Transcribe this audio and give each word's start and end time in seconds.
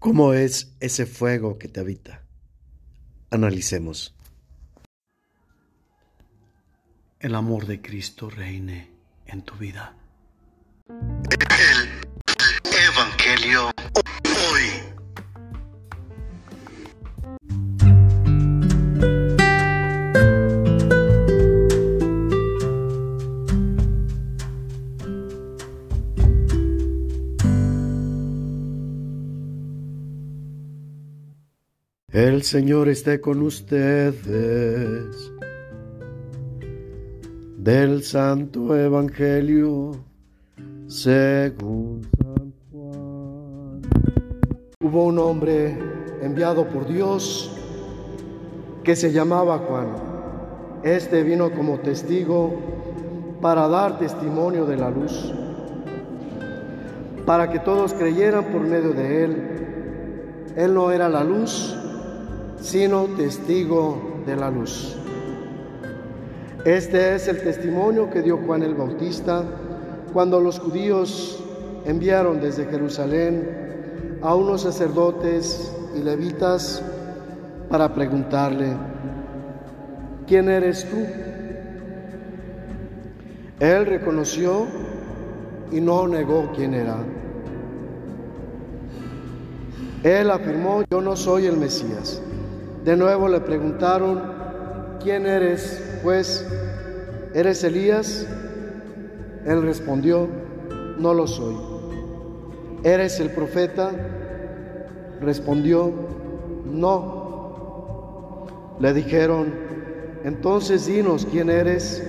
¿Cómo 0.00 0.32
es 0.32 0.72
ese 0.80 1.04
fuego 1.04 1.58
que 1.58 1.68
te 1.68 1.78
habita? 1.78 2.24
Analicemos. 3.30 4.16
El 7.18 7.34
amor 7.34 7.66
de 7.66 7.82
Cristo 7.82 8.30
reine 8.30 8.90
en 9.26 9.42
tu 9.42 9.56
vida. 9.56 9.94
El 10.88 11.90
Evangelio 12.94 13.70
El 32.12 32.42
Señor 32.42 32.88
esté 32.88 33.20
con 33.20 33.40
ustedes. 33.40 34.16
Del 37.56 38.02
Santo 38.02 38.76
Evangelio 38.76 39.92
según 40.88 42.02
San 42.18 42.52
Juan. 42.72 43.82
Hubo 44.80 45.04
un 45.04 45.20
hombre 45.20 45.78
enviado 46.20 46.66
por 46.66 46.88
Dios 46.88 47.56
que 48.82 48.96
se 48.96 49.12
llamaba 49.12 49.58
Juan. 49.58 49.86
Este 50.82 51.22
vino 51.22 51.52
como 51.52 51.78
testigo 51.78 53.38
para 53.40 53.68
dar 53.68 54.00
testimonio 54.00 54.66
de 54.66 54.76
la 54.76 54.90
luz, 54.90 55.32
para 57.24 57.48
que 57.52 57.60
todos 57.60 57.94
creyeran 57.94 58.46
por 58.46 58.62
medio 58.62 58.94
de 58.94 59.24
él. 59.24 59.36
Él 60.56 60.74
no 60.74 60.90
era 60.90 61.08
la 61.08 61.22
luz, 61.22 61.76
sino 62.60 63.04
testigo 63.16 64.22
de 64.26 64.36
la 64.36 64.50
luz. 64.50 64.96
Este 66.64 67.14
es 67.14 67.26
el 67.28 67.42
testimonio 67.42 68.10
que 68.10 68.20
dio 68.22 68.36
Juan 68.36 68.62
el 68.62 68.74
Bautista 68.74 69.44
cuando 70.12 70.40
los 70.40 70.58
judíos 70.58 71.42
enviaron 71.86 72.40
desde 72.40 72.66
Jerusalén 72.66 74.18
a 74.22 74.34
unos 74.34 74.62
sacerdotes 74.62 75.72
y 75.96 76.02
levitas 76.02 76.82
para 77.70 77.94
preguntarle, 77.94 78.76
¿quién 80.26 80.48
eres 80.48 80.84
tú? 80.90 80.96
Él 83.60 83.86
reconoció 83.86 84.66
y 85.70 85.80
no 85.80 86.06
negó 86.08 86.50
quién 86.54 86.74
era. 86.74 86.96
Él 90.02 90.30
afirmó, 90.30 90.82
yo 90.90 91.00
no 91.00 91.14
soy 91.16 91.46
el 91.46 91.56
Mesías. 91.56 92.22
De 92.84 92.96
nuevo 92.96 93.28
le 93.28 93.40
preguntaron, 93.40 94.22
¿quién 95.02 95.26
eres? 95.26 96.00
Pues, 96.02 96.46
¿eres 97.34 97.62
Elías? 97.62 98.26
Él 99.44 99.62
respondió, 99.62 100.28
no 100.98 101.12
lo 101.12 101.26
soy. 101.26 101.56
¿Eres 102.82 103.20
el 103.20 103.30
profeta? 103.30 103.90
Respondió, 105.20 105.92
no. 106.64 108.46
Le 108.80 108.94
dijeron, 108.94 109.52
entonces 110.24 110.86
dinos 110.86 111.26
quién 111.30 111.50
eres 111.50 112.02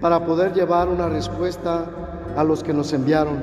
para 0.00 0.24
poder 0.24 0.52
llevar 0.52 0.88
una 0.88 1.08
respuesta 1.08 1.90
a 2.36 2.44
los 2.44 2.62
que 2.62 2.72
nos 2.72 2.92
enviaron. 2.92 3.42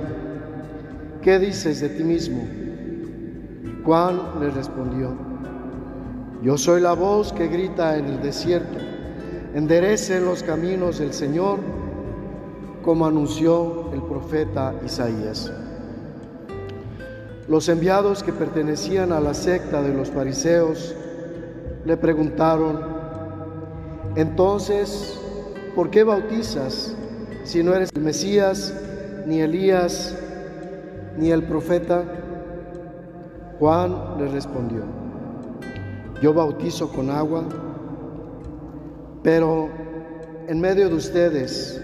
¿Qué 1.22 1.38
dices 1.40 1.82
de 1.82 1.90
ti 1.90 2.04
mismo? 2.04 2.48
Juan 3.84 4.40
le 4.40 4.50
respondió, 4.52 5.35
yo 6.42 6.58
soy 6.58 6.82
la 6.82 6.94
voz 6.94 7.34
que 7.34 7.48
grita 7.48 7.98
en 7.98 8.06
el 8.06 8.22
desierto, 8.22 8.78
enderecen 9.54 10.26
los 10.26 10.44
caminos 10.44 11.00
del 11.00 11.14
Señor, 11.14 11.60
como 12.84 13.06
anunció 13.06 13.92
el 13.94 14.02
profeta 14.04 14.74
Isaías. 14.86 15.52
Los 17.48 17.70
enviados 17.70 18.24
que 18.24 18.34
pertenecían 18.34 19.12
a 19.12 19.20
la 19.20 19.34
secta 19.34 19.82
de 19.82 19.94
los 19.94 20.10
fariseos 20.10 20.96
le 21.86 21.98
preguntaron, 21.98 22.80
entonces, 24.16 25.20
¿por 25.76 25.90
qué 25.90 26.04
bautizas 26.04 26.96
si 27.44 27.64
no 27.64 27.74
eres 27.74 27.90
el 27.96 28.02
Mesías, 28.02 28.74
ni 29.26 29.42
Elías, 29.42 30.18
ni 31.18 31.32
el 31.32 31.44
profeta? 31.44 32.04
Juan 33.60 34.18
le 34.18 34.28
respondió, 34.28 34.84
yo 36.22 36.34
bautizo 36.34 36.90
con 36.92 37.10
agua, 37.10 37.44
pero 39.24 39.70
en 40.48 40.62
medio 40.62 40.90
de 40.90 40.96
ustedes 40.96 41.82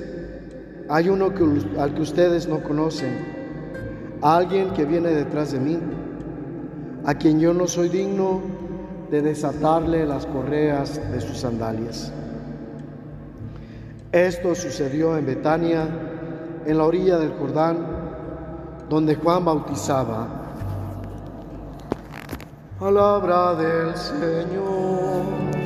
hay 0.90 1.10
uno 1.10 1.32
al 1.80 1.94
que 1.94 2.02
ustedes 2.02 2.48
no 2.48 2.62
conocen, 2.62 4.20
alguien 4.22 4.72
que 4.72 4.86
viene 4.86 5.10
detrás 5.10 5.52
de 5.52 5.60
mí, 5.60 5.80
a 7.06 7.16
quien 7.16 7.40
yo 7.40 7.54
no 7.54 7.68
soy 7.68 7.90
digno 7.90 8.42
de 9.10 9.22
desatarle 9.22 10.06
las 10.06 10.26
correas 10.26 11.02
de 11.12 11.22
sus 11.22 11.38
sandalias. 11.38 12.12
Esto 14.12 14.56
sucedió 14.56 15.18
en 15.18 15.26
Betania, 15.26 15.88
en 16.66 16.78
la 16.78 16.84
orilla 16.84 17.18
del 17.18 17.32
Jordán, 17.34 17.78
donde 18.90 19.16
Juan 19.16 19.46
bautizaba. 19.46 20.41
Palabra 22.82 23.54
del 23.54 23.96
Señor. 23.96 25.61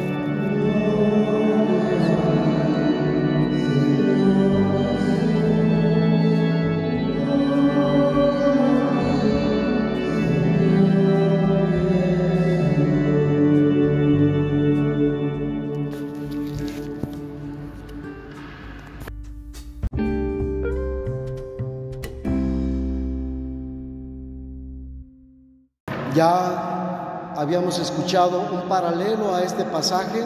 Habíamos 27.45 27.77
escuchado 27.77 28.41
un 28.51 28.67
paralelo 28.67 29.35
a 29.35 29.43
este 29.43 29.65
pasaje 29.65 30.23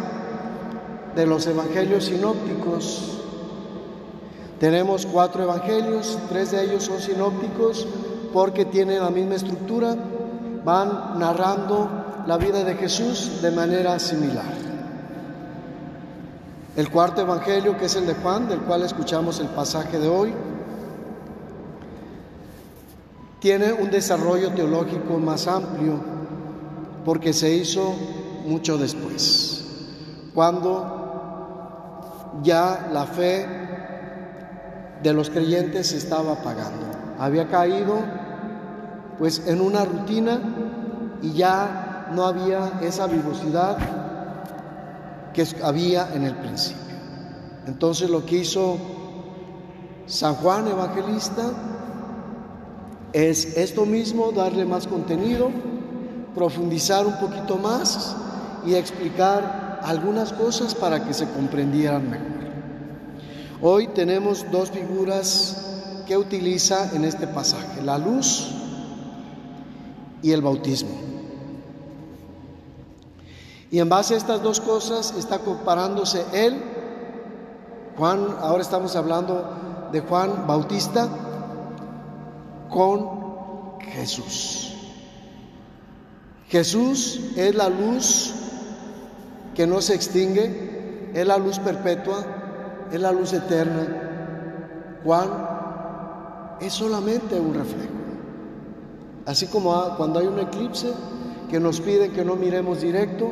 de 1.18 1.26
los 1.26 1.46
evangelios 1.48 2.06
sinópticos. 2.06 3.20
Tenemos 4.58 5.06
cuatro 5.06 5.44
evangelios, 5.44 6.18
tres 6.30 6.52
de 6.52 6.64
ellos 6.64 6.84
son 6.84 7.02
sinópticos 7.02 7.86
porque 8.32 8.64
tienen 8.64 9.02
la 9.02 9.10
misma 9.10 9.36
estructura, 9.36 9.98
van 10.64 11.20
narrando 11.20 11.90
la 12.26 12.38
vida 12.38 12.64
de 12.64 12.76
Jesús 12.76 13.42
de 13.42 13.52
manera 13.52 14.00
similar. 14.00 14.54
El 16.78 16.90
cuarto 16.90 17.20
evangelio, 17.20 17.78
que 17.78 17.88
es 17.88 17.96
el 17.98 18.08
de 18.08 18.14
Juan, 18.14 18.48
del 18.48 18.62
cual 18.62 18.84
escuchamos 18.84 19.42
el 19.42 19.48
pasaje 19.48 20.00
de 20.00 20.08
hoy, 20.08 20.34
tiene 23.42 23.74
un 23.74 23.92
desarrollo 23.92 24.54
teológico 24.54 25.18
más 25.18 25.48
amplio 25.48 26.19
porque 27.06 27.34
se 27.34 27.54
hizo 27.56 27.94
mucho 28.46 28.78
después, 28.78 29.64
cuando 30.34 31.00
ya 32.44 32.90
la 32.92 33.06
fe 33.06 33.46
de 35.02 35.14
los 35.14 35.30
creyentes 35.30 35.92
estaba 35.94 36.34
apagando. 36.34 36.86
Había 37.18 37.48
caído 37.48 38.00
pues 39.18 39.46
en 39.48 39.62
una 39.62 39.86
rutina 39.86 40.40
y 41.22 41.34
ya 41.34 42.10
no 42.14 42.26
había 42.26 42.80
esa 42.82 43.08
vivosidad 43.08 43.78
que 45.34 45.46
había 45.64 46.14
en 46.14 46.24
el 46.24 46.36
principio. 46.36 46.96
Entonces 47.68 48.10
lo 48.10 48.26
que 48.26 48.38
hizo 48.38 48.78
San 50.06 50.36
Juan 50.36 50.68
Evangelista 50.68 51.52
es 53.14 53.58
esto 53.58 53.86
mismo, 53.86 54.32
darle 54.32 54.66
más 54.66 54.88
contenido, 54.88 55.52
profundizar 56.40 57.06
un 57.06 57.20
poquito 57.20 57.58
más 57.58 58.16
y 58.66 58.74
explicar 58.76 59.82
algunas 59.84 60.32
cosas 60.32 60.74
para 60.74 61.04
que 61.04 61.14
se 61.14 61.28
comprendieran 61.28 62.10
mejor. 62.10 62.28
Hoy 63.62 63.88
tenemos 63.88 64.50
dos 64.50 64.72
figuras 64.72 66.02
que 66.08 66.16
utiliza 66.16 66.96
en 66.96 67.04
este 67.04 67.28
pasaje, 67.28 67.82
la 67.82 67.98
luz 67.98 68.52
y 70.22 70.32
el 70.32 70.42
bautismo. 70.42 70.96
Y 73.70 73.80
en 73.80 73.90
base 73.90 74.14
a 74.14 74.18
estas 74.18 74.42
dos 74.42 74.62
cosas 74.62 75.14
está 75.18 75.40
comparándose 75.40 76.24
él, 76.32 76.64
Juan, 77.98 78.38
ahora 78.40 78.62
estamos 78.62 78.96
hablando 78.96 79.90
de 79.92 80.00
Juan 80.00 80.48
Bautista, 80.48 81.10
con 82.70 83.80
Jesús. 83.82 84.79
Jesús 86.50 87.22
es 87.36 87.54
la 87.54 87.70
luz 87.70 88.34
que 89.54 89.68
no 89.68 89.82
se 89.82 89.94
extingue, 89.94 91.12
es 91.14 91.28
la 91.28 91.38
luz 91.38 91.60
perpetua, 91.60 92.26
es 92.92 93.00
la 93.00 93.12
luz 93.12 93.34
eterna. 93.34 95.00
Juan 95.04 95.30
es 96.60 96.74
solamente 96.74 97.40
un 97.40 97.54
reflejo. 97.54 97.94
Así 99.28 99.46
como 99.46 99.96
cuando 99.96 100.20
hay 100.20 100.26
un 100.26 100.40
eclipse 100.40 100.92
que 101.52 101.60
nos 101.60 101.82
pide 101.82 102.10
que 102.10 102.26
no 102.26 102.36
miremos 102.36 102.82
directo, 102.82 103.30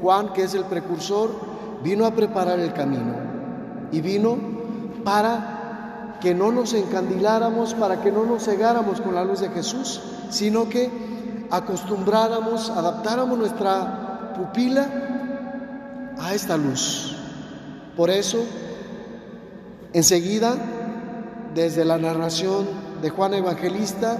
Juan, 0.00 0.32
que 0.32 0.44
es 0.44 0.54
el 0.54 0.64
precursor, 0.64 1.30
vino 1.82 2.06
a 2.06 2.14
preparar 2.14 2.60
el 2.60 2.72
camino 2.72 3.14
y 3.90 4.00
vino 4.00 4.38
para 5.02 6.18
que 6.20 6.34
no 6.34 6.52
nos 6.52 6.72
encandiláramos, 6.72 7.74
para 7.74 8.00
que 8.00 8.12
no 8.12 8.24
nos 8.24 8.44
cegáramos 8.44 9.00
con 9.00 9.16
la 9.16 9.24
luz 9.24 9.40
de 9.40 9.48
Jesús, 9.48 10.00
sino 10.30 10.68
que 10.68 11.13
acostumbráramos, 11.56 12.70
adaptáramos 12.70 13.38
nuestra 13.38 14.32
pupila 14.34 14.86
a 16.18 16.34
esta 16.34 16.56
luz. 16.56 17.16
Por 17.96 18.10
eso, 18.10 18.44
enseguida, 19.92 20.56
desde 21.54 21.84
la 21.84 21.98
narración 21.98 22.66
de 23.00 23.10
Juan 23.10 23.34
Evangelista, 23.34 24.18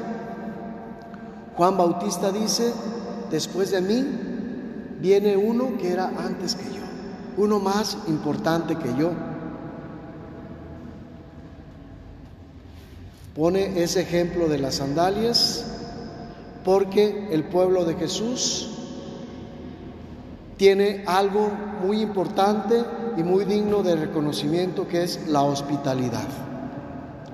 Juan 1.56 1.76
Bautista 1.76 2.30
dice, 2.30 2.72
después 3.30 3.70
de 3.70 3.80
mí 3.80 4.06
viene 5.00 5.36
uno 5.36 5.76
que 5.78 5.92
era 5.92 6.12
antes 6.18 6.54
que 6.54 6.64
yo, 6.64 6.82
uno 7.36 7.58
más 7.58 7.98
importante 8.06 8.76
que 8.76 8.94
yo. 8.96 9.10
Pone 13.34 13.82
ese 13.82 14.02
ejemplo 14.02 14.46
de 14.46 14.58
las 14.58 14.76
sandalias 14.76 15.64
porque 16.64 17.28
el 17.30 17.44
pueblo 17.44 17.84
de 17.84 17.94
Jesús 17.94 18.70
tiene 20.56 21.04
algo 21.06 21.50
muy 21.84 22.00
importante 22.00 22.82
y 23.16 23.22
muy 23.22 23.44
digno 23.44 23.82
de 23.82 23.96
reconocimiento 23.96 24.88
que 24.88 25.02
es 25.02 25.28
la 25.28 25.42
hospitalidad. 25.42 26.26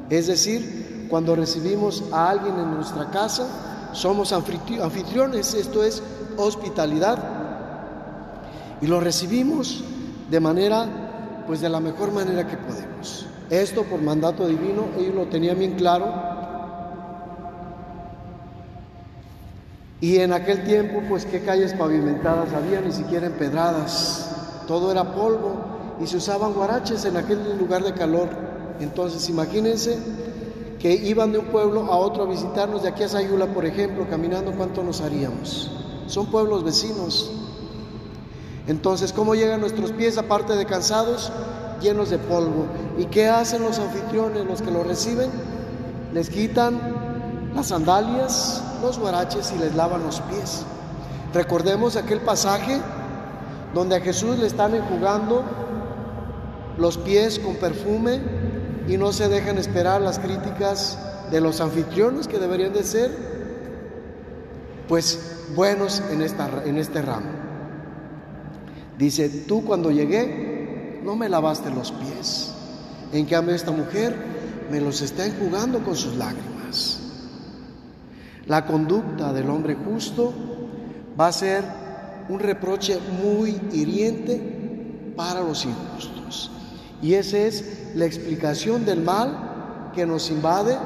Es 0.09 0.27
decir, 0.27 1.07
cuando 1.09 1.37
recibimos 1.37 2.05
a 2.13 2.31
alguien 2.31 2.59
en 2.59 2.75
nuestra 2.75 3.11
casa, 3.11 3.47
somos 3.93 4.33
anfitriones, 4.33 5.55
esto 5.55 5.85
es 5.85 6.03
hospitalidad. 6.37 7.19
Y 8.81 8.87
lo 8.87 9.01
recibimos 9.01 9.85
de 10.31 10.41
manera, 10.41 11.45
pues 11.47 11.61
de 11.61 11.69
la 11.69 11.81
mejor 11.81 12.13
manera 12.13 12.47
que 12.47 12.57
podemos. 12.57 13.27
Esto 13.51 13.85
por 13.85 14.01
mandato 14.01 14.47
divino, 14.47 14.87
ellos 14.99 15.15
lo 15.15 15.27
tenían 15.27 15.59
bien 15.59 15.75
claro 15.75 16.30
Y 20.01 20.19
en 20.19 20.33
aquel 20.33 20.65
tiempo, 20.65 21.03
pues 21.09 21.27
qué 21.27 21.43
calles 21.43 21.75
pavimentadas 21.75 22.53
había, 22.55 22.81
ni 22.81 22.93
siquiera 22.93 23.27
empedradas, 23.27 24.31
todo 24.67 24.91
era 24.91 25.15
polvo 25.15 25.97
y 26.01 26.07
se 26.07 26.17
usaban 26.17 26.55
guaraches 26.55 27.05
en 27.05 27.17
aquel 27.17 27.59
lugar 27.59 27.85
de 27.85 27.93
calor. 27.93 28.29
Entonces, 28.81 29.29
imagínense 29.29 29.99
que 30.79 30.95
iban 30.95 31.33
de 31.33 31.39
un 31.39 31.47
pueblo 31.47 31.93
a 31.93 31.97
otro 31.97 32.23
a 32.23 32.27
visitarnos, 32.27 32.83
de 32.83 32.89
aquí 32.89 33.03
a 33.03 33.09
Sayula, 33.09 33.47
por 33.47 33.67
ejemplo, 33.67 34.07
caminando, 34.09 34.53
¿cuánto 34.53 34.83
nos 34.83 35.03
haríamos? 35.03 35.71
Son 36.07 36.31
pueblos 36.31 36.65
vecinos. 36.65 37.31
Entonces, 38.67 39.13
¿cómo 39.13 39.35
llegan 39.35 39.61
nuestros 39.61 39.93
pies, 39.93 40.17
aparte 40.17 40.57
de 40.57 40.65
cansados, 40.65 41.31
llenos 41.83 42.09
de 42.09 42.17
polvo? 42.17 42.65
¿Y 42.99 43.05
qué 43.07 43.29
hacen 43.29 43.63
los 43.63 43.79
anfitriones, 43.79 44.47
los 44.47 44.63
que 44.63 44.71
lo 44.71 44.83
reciben? 44.83 45.31
Les 46.15 46.31
quitan 46.31 46.81
las 47.55 47.69
sandalias, 47.69 48.63
los 48.83 48.99
guaraches 48.99 49.53
y 49.55 49.59
les 49.59 49.75
lavan 49.75 50.03
los 50.03 50.21
pies. 50.23 50.65
Recordemos 51.33 51.97
aquel 51.97 52.21
pasaje 52.21 52.81
donde 53.75 53.97
a 53.97 54.01
Jesús 54.01 54.39
le 54.39 54.47
están 54.47 54.75
enjugando 54.75 55.45
los 56.77 56.99
pies 56.99 57.39
con 57.39 57.57
perfume 57.57 58.21
y 58.89 58.97
no 58.97 59.13
se 59.13 59.29
dejan 59.29 59.59
esperar 59.59 60.01
las 60.01 60.19
críticas 60.19 60.99
de 61.31 61.41
los 61.41 61.61
anfitriones 61.61 62.27
que 62.27 62.39
deberían 62.39 62.73
de 62.73 62.83
ser 62.83 63.11
pues 64.89 65.47
buenos 65.55 66.03
en, 66.11 66.23
esta, 66.23 66.49
en 66.65 66.79
este 66.79 67.01
ramo. 67.03 67.31
Dice, 68.99 69.29
tú 69.29 69.65
cuando 69.65 69.91
llegué 69.91 71.01
no 71.05 71.17
me 71.17 71.29
lavaste 71.29 71.71
los 71.71 71.93
pies. 71.93 72.53
En 73.13 73.27
cambio 73.27 73.55
esta 73.55 73.71
mujer 73.71 74.17
me 74.71 74.81
los 74.81 75.01
está 75.01 75.27
enjugando 75.27 75.83
con 75.85 75.97
sus 75.97 76.17
lágrimas. 76.17 77.00
La 78.51 78.67
conducta 78.67 79.33
del 79.33 79.49
hombre 79.49 79.77
justo 79.77 80.33
va 81.19 81.29
a 81.29 81.33
ser 81.33 81.63
un 82.29 82.41
reproche 82.41 82.99
muy 83.23 83.51
hiriente 83.71 85.13
para 85.15 85.41
los 85.41 85.65
injustos. 85.65 86.51
Y 87.01 87.15
esa 87.15 87.39
es 87.39 87.93
la 87.95 88.07
explicación 88.07 88.85
del 88.85 89.03
mal 89.03 89.93
que 89.95 90.05
nos 90.05 90.33
invade, 90.33 90.77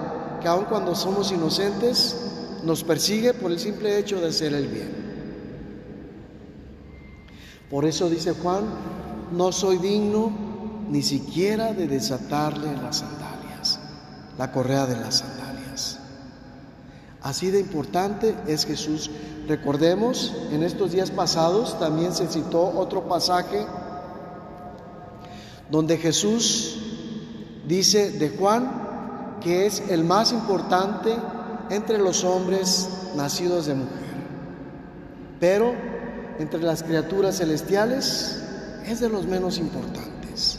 que 0.43 0.49
aun 0.49 0.66
cuando 0.66 0.94
somos 0.94 1.32
inocentes, 1.32 2.61
nos 2.64 2.84
persigue 2.84 3.32
por 3.32 3.50
el 3.50 3.58
simple 3.58 3.99
hecho 3.99 4.20
de 4.20 4.28
hacer 4.28 4.52
el 4.52 4.69
bien. 4.69 4.90
Por 7.70 7.87
eso 7.87 8.10
dice 8.10 8.32
Juan, 8.32 8.64
no 9.32 9.52
soy 9.52 9.78
digno 9.78 10.31
ni 10.90 11.00
siquiera 11.00 11.72
de 11.72 11.88
desatarle 11.88 12.76
las 12.76 12.99
sandalias, 12.99 13.81
la 14.37 14.52
correa 14.52 14.84
de 14.84 14.96
las 14.96 15.14
sandalias. 15.14 15.44
Así 17.25 17.50
de 17.50 17.59
importante 17.59 18.37
es 18.47 18.67
Jesús. 18.67 19.11
Recordemos, 19.49 20.35
en 20.53 20.62
estos 20.62 20.93
días 20.93 21.11
pasados 21.11 21.79
también 21.81 22.15
se 22.15 22.26
citó 22.29 22.69
otro 22.79 23.09
pasaje 23.09 23.67
donde 25.71 25.97
Jesús 25.97 26.76
dice 27.67 28.11
de 28.11 28.29
Juan 28.29 29.38
que 29.41 29.65
es 29.65 29.88
el 29.88 30.05
más 30.05 30.32
importante 30.32 31.17
entre 31.71 31.97
los 31.97 32.25
hombres 32.25 32.91
nacidos 33.17 33.65
de 33.67 33.75
mujer. 33.75 34.05
Pero 35.41 35.73
entre 36.38 36.61
las 36.61 36.82
criaturas 36.82 37.38
celestiales 37.38 38.43
es 38.87 39.00
de 39.00 39.09
los 39.09 39.27
menos 39.27 39.56
importantes. 39.56 40.59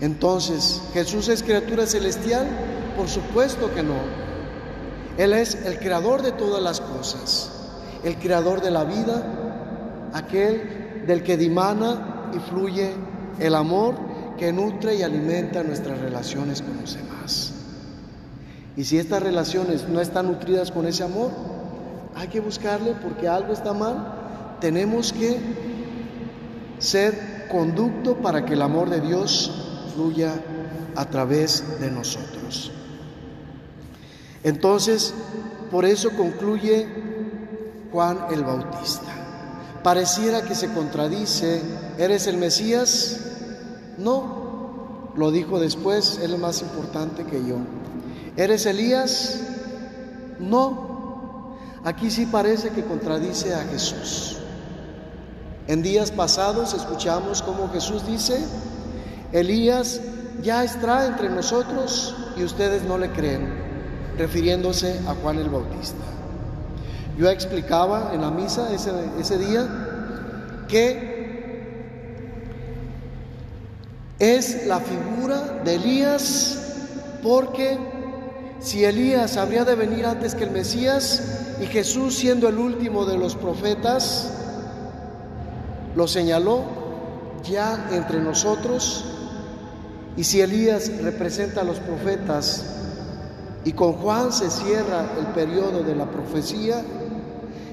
Entonces, 0.00 0.80
¿Jesús 0.94 1.28
es 1.28 1.42
criatura 1.42 1.86
celestial? 1.86 2.46
Por 2.96 3.06
supuesto 3.06 3.70
que 3.74 3.82
no. 3.82 4.25
Él 5.16 5.32
es 5.32 5.54
el 5.54 5.78
creador 5.78 6.22
de 6.22 6.32
todas 6.32 6.62
las 6.62 6.80
cosas, 6.80 7.50
el 8.04 8.16
creador 8.18 8.60
de 8.60 8.70
la 8.70 8.84
vida, 8.84 9.22
aquel 10.12 11.04
del 11.06 11.22
que 11.22 11.36
dimana 11.36 12.30
y 12.34 12.38
fluye 12.38 12.92
el 13.38 13.54
amor 13.54 13.94
que 14.36 14.52
nutre 14.52 14.96
y 14.96 15.02
alimenta 15.02 15.62
nuestras 15.62 15.98
relaciones 16.00 16.62
con 16.62 16.76
los 16.80 16.94
demás. 16.94 17.52
Y 18.76 18.84
si 18.84 18.98
estas 18.98 19.22
relaciones 19.22 19.88
no 19.88 20.00
están 20.00 20.26
nutridas 20.26 20.70
con 20.70 20.86
ese 20.86 21.02
amor, 21.02 21.30
hay 22.14 22.28
que 22.28 22.40
buscarle 22.40 22.94
porque 23.02 23.26
algo 23.26 23.52
está 23.52 23.72
mal. 23.72 24.56
Tenemos 24.60 25.12
que 25.12 25.38
ser 26.78 27.48
conducto 27.50 28.16
para 28.16 28.44
que 28.44 28.52
el 28.52 28.62
amor 28.62 28.90
de 28.90 29.00
Dios 29.00 29.50
fluya 29.94 30.34
a 30.94 31.04
través 31.06 31.80
de 31.80 31.90
nosotros. 31.90 32.70
Entonces, 34.46 35.12
por 35.72 35.84
eso 35.84 36.10
concluye 36.10 36.86
Juan 37.90 38.26
el 38.30 38.44
Bautista. 38.44 39.10
Pareciera 39.82 40.42
que 40.42 40.54
se 40.54 40.72
contradice, 40.72 41.60
¿eres 41.98 42.28
el 42.28 42.36
Mesías? 42.36 43.18
No, 43.98 45.10
lo 45.16 45.32
dijo 45.32 45.58
después, 45.58 46.20
él 46.22 46.34
es 46.34 46.38
más 46.38 46.62
importante 46.62 47.24
que 47.24 47.44
yo. 47.44 47.56
¿Eres 48.36 48.66
Elías? 48.66 49.40
No, 50.38 51.56
aquí 51.82 52.12
sí 52.12 52.26
parece 52.26 52.70
que 52.70 52.84
contradice 52.84 53.52
a 53.52 53.64
Jesús. 53.64 54.36
En 55.66 55.82
días 55.82 56.12
pasados 56.12 56.72
escuchamos 56.72 57.42
cómo 57.42 57.68
Jesús 57.72 58.06
dice, 58.06 58.38
Elías 59.32 60.00
ya 60.40 60.62
está 60.62 61.04
entre 61.08 61.30
nosotros 61.30 62.14
y 62.36 62.44
ustedes 62.44 62.84
no 62.84 62.96
le 62.96 63.10
creen 63.10 63.55
refiriéndose 64.16 65.00
a 65.06 65.14
Juan 65.14 65.38
el 65.38 65.48
Bautista. 65.48 66.04
Yo 67.18 67.30
explicaba 67.30 68.10
en 68.12 68.20
la 68.20 68.30
misa 68.30 68.72
ese, 68.72 68.90
ese 69.18 69.38
día 69.38 69.66
que 70.68 71.16
es 74.18 74.66
la 74.66 74.80
figura 74.80 75.60
de 75.64 75.74
Elías 75.74 76.58
porque 77.22 77.78
si 78.60 78.84
Elías 78.84 79.36
habría 79.36 79.64
de 79.64 79.74
venir 79.74 80.06
antes 80.06 80.34
que 80.34 80.44
el 80.44 80.50
Mesías 80.50 81.56
y 81.60 81.66
Jesús 81.66 82.16
siendo 82.16 82.48
el 82.48 82.58
último 82.58 83.04
de 83.04 83.18
los 83.18 83.36
profetas, 83.36 84.32
lo 85.94 86.08
señaló 86.08 86.64
ya 87.42 87.88
entre 87.92 88.20
nosotros 88.20 89.04
y 90.16 90.24
si 90.24 90.40
Elías 90.40 90.90
representa 91.02 91.60
a 91.60 91.64
los 91.64 91.78
profetas 91.78 92.75
y 93.66 93.72
con 93.72 93.94
Juan 93.94 94.32
se 94.32 94.48
cierra 94.48 95.04
el 95.18 95.26
periodo 95.34 95.82
de 95.82 95.96
la 95.96 96.06
profecía, 96.06 96.82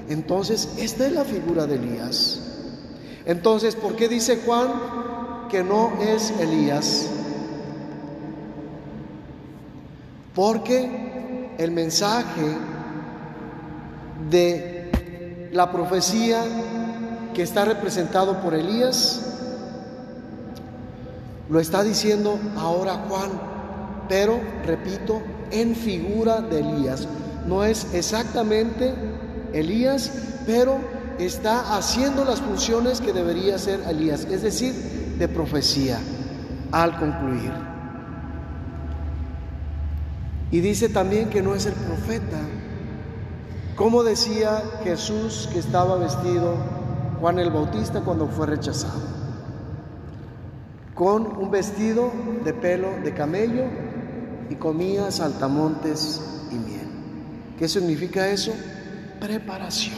Entonces, 0.08 0.74
esta 0.76 1.06
es 1.06 1.12
la 1.12 1.24
figura 1.24 1.66
de 1.66 1.76
Elías. 1.76 2.40
Entonces, 3.24 3.74
¿por 3.74 3.96
qué 3.96 4.06
dice 4.06 4.40
Juan 4.44 4.68
que 5.48 5.62
no 5.62 5.92
es 6.02 6.30
Elías? 6.40 7.08
Porque 10.34 11.54
el 11.56 11.70
mensaje 11.70 12.56
de 14.28 15.50
la 15.52 15.70
profecía 15.70 16.42
que 17.32 17.42
está 17.42 17.64
representado 17.64 18.42
por 18.42 18.54
Elías 18.54 19.22
lo 21.48 21.60
está 21.60 21.82
diciendo 21.82 22.38
ahora 22.58 23.04
Juan, 23.08 23.30
pero 24.08 24.38
repito, 24.66 25.22
en 25.54 25.74
figura 25.76 26.40
de 26.40 26.60
Elías. 26.60 27.06
No 27.46 27.64
es 27.64 27.94
exactamente 27.94 28.94
Elías, 29.52 30.10
pero 30.46 30.78
está 31.18 31.76
haciendo 31.76 32.24
las 32.24 32.40
funciones 32.40 33.00
que 33.00 33.12
debería 33.12 33.54
hacer 33.54 33.80
Elías, 33.88 34.26
es 34.30 34.42
decir, 34.42 34.74
de 35.18 35.28
profecía 35.28 35.98
al 36.72 36.98
concluir. 36.98 37.52
Y 40.50 40.60
dice 40.60 40.88
también 40.88 41.30
que 41.30 41.42
no 41.42 41.54
es 41.54 41.66
el 41.66 41.74
profeta, 41.74 42.38
como 43.76 44.02
decía 44.02 44.62
Jesús 44.82 45.48
que 45.52 45.58
estaba 45.58 45.96
vestido 45.96 46.54
Juan 47.20 47.38
el 47.38 47.50
Bautista 47.50 48.00
cuando 48.00 48.28
fue 48.28 48.46
rechazado, 48.46 49.00
con 50.94 51.26
un 51.38 51.50
vestido 51.50 52.12
de 52.44 52.52
pelo 52.52 52.88
de 53.02 53.14
camello 53.14 53.64
y 54.54 54.56
comía 54.56 55.10
saltamontes 55.10 56.20
y 56.50 56.54
miel. 56.54 56.88
¿Qué 57.58 57.68
significa 57.68 58.28
eso? 58.28 58.52
Preparación. 59.20 59.96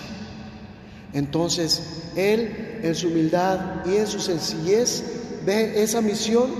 Entonces, 1.12 2.10
Él 2.16 2.80
en 2.82 2.94
su 2.94 3.08
humildad 3.08 3.84
y 3.86 3.96
en 3.96 4.06
su 4.06 4.18
sencillez 4.18 5.02
ve 5.44 5.82
esa 5.82 6.00
misión 6.00 6.50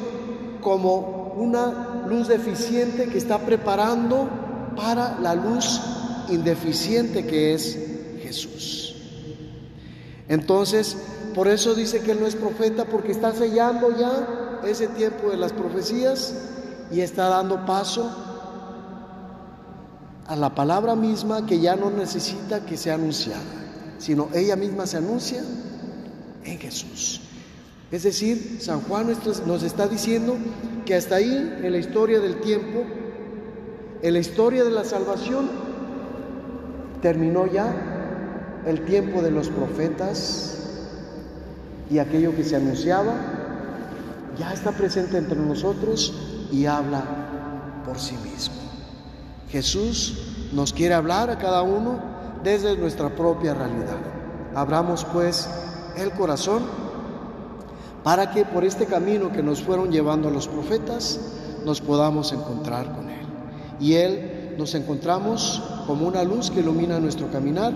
como 0.60 1.32
una 1.36 2.04
luz 2.06 2.28
deficiente 2.28 3.06
que 3.06 3.18
está 3.18 3.38
preparando 3.38 4.28
para 4.76 5.18
la 5.20 5.34
luz 5.34 5.80
indeficiente 6.28 7.26
que 7.26 7.54
es 7.54 7.78
Jesús. 8.22 8.94
Entonces, 10.28 10.96
por 11.34 11.48
eso 11.48 11.74
dice 11.74 12.00
que 12.00 12.12
Él 12.12 12.20
no 12.20 12.26
es 12.26 12.34
profeta, 12.34 12.84
porque 12.84 13.12
está 13.12 13.32
sellando 13.32 13.96
ya 13.96 14.60
ese 14.66 14.88
tiempo 14.88 15.30
de 15.30 15.36
las 15.36 15.52
profecías 15.52 16.34
y 16.90 17.00
está 17.00 17.28
dando 17.28 17.64
paso 17.66 18.10
a 20.26 20.36
la 20.36 20.54
palabra 20.54 20.94
misma 20.94 21.46
que 21.46 21.60
ya 21.60 21.76
no 21.76 21.90
necesita 21.90 22.64
que 22.64 22.76
sea 22.76 22.94
anunciada, 22.94 23.42
sino 23.98 24.28
ella 24.34 24.56
misma 24.56 24.86
se 24.86 24.96
anuncia 24.96 25.42
en 26.44 26.58
Jesús. 26.58 27.20
Es 27.90 28.02
decir, 28.02 28.58
San 28.60 28.80
Juan 28.82 29.08
nos 29.46 29.62
está 29.62 29.86
diciendo 29.86 30.36
que 30.84 30.94
hasta 30.94 31.16
ahí, 31.16 31.58
en 31.62 31.70
la 31.70 31.78
historia 31.78 32.20
del 32.20 32.40
tiempo, 32.40 32.82
en 34.02 34.12
la 34.12 34.18
historia 34.18 34.64
de 34.64 34.70
la 34.70 34.84
salvación, 34.84 35.48
terminó 37.00 37.46
ya 37.46 38.62
el 38.66 38.84
tiempo 38.84 39.22
de 39.22 39.30
los 39.30 39.48
profetas 39.48 40.58
y 41.88 41.98
aquello 41.98 42.34
que 42.34 42.42
se 42.42 42.56
anunciaba 42.56 43.14
ya 44.36 44.52
está 44.52 44.72
presente 44.72 45.16
entre 45.16 45.38
nosotros 45.38 46.25
y 46.52 46.66
habla 46.66 47.02
por 47.84 47.98
sí 47.98 48.16
mismo. 48.16 48.54
Jesús 49.50 50.50
nos 50.52 50.72
quiere 50.72 50.94
hablar 50.94 51.30
a 51.30 51.38
cada 51.38 51.62
uno 51.62 51.98
desde 52.42 52.76
nuestra 52.76 53.08
propia 53.10 53.54
realidad. 53.54 53.96
Abramos 54.54 55.04
pues 55.04 55.48
el 55.96 56.10
corazón 56.12 56.62
para 58.02 58.30
que 58.30 58.44
por 58.44 58.64
este 58.64 58.86
camino 58.86 59.32
que 59.32 59.42
nos 59.42 59.62
fueron 59.62 59.90
llevando 59.90 60.30
los 60.30 60.48
profetas 60.48 61.20
nos 61.64 61.80
podamos 61.80 62.32
encontrar 62.32 62.94
con 62.94 63.10
Él. 63.10 63.26
Y 63.80 63.94
Él 63.94 64.54
nos 64.58 64.74
encontramos 64.74 65.62
como 65.86 66.06
una 66.06 66.22
luz 66.22 66.50
que 66.50 66.60
ilumina 66.60 67.00
nuestro 67.00 67.30
caminar, 67.30 67.72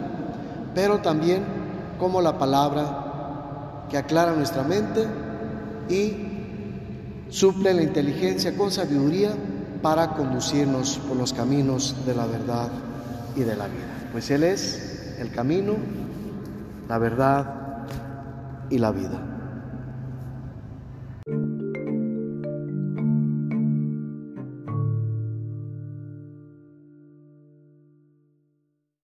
pero 0.74 1.00
también 1.00 1.44
como 1.98 2.20
la 2.20 2.38
palabra 2.38 3.86
que 3.90 3.98
aclara 3.98 4.34
nuestra 4.34 4.62
mente 4.62 5.06
y 5.88 6.39
suple 7.30 7.72
la 7.72 7.82
inteligencia 7.82 8.56
con 8.56 8.70
sabiduría 8.70 9.30
para 9.82 10.14
conducirnos 10.14 10.98
por 11.08 11.16
los 11.16 11.32
caminos 11.32 11.96
de 12.04 12.14
la 12.14 12.26
verdad 12.26 12.68
y 13.36 13.40
de 13.40 13.56
la 13.56 13.66
vida. 13.66 14.08
Pues 14.12 14.30
Él 14.30 14.44
es 14.44 15.16
el 15.18 15.30
camino, 15.30 15.74
la 16.88 16.98
verdad 16.98 17.86
y 18.68 18.78
la 18.78 18.90
vida. 18.90 19.29